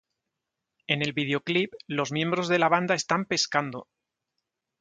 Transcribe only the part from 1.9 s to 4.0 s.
los miembros de la banda están pescando.